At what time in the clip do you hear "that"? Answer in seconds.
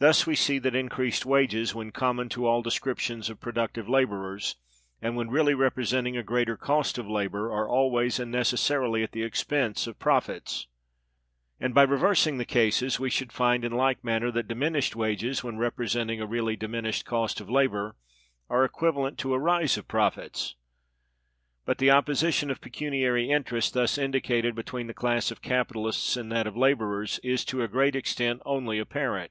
0.58-0.74, 14.32-14.48, 26.32-26.48